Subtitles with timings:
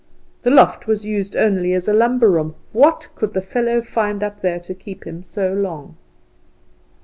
[0.41, 2.55] The loft was used only as a lumber room.
[2.73, 5.95] What could the fellow find up there to keep him so long?